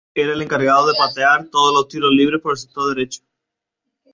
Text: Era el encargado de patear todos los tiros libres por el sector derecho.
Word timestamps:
Era 0.15 0.33
el 0.33 0.41
encargado 0.41 0.87
de 0.87 0.95
patear 0.97 1.47
todos 1.51 1.71
los 1.75 1.87
tiros 1.87 2.09
libres 2.11 2.41
por 2.41 2.53
el 2.53 2.57
sector 2.57 2.89
derecho. 2.95 3.21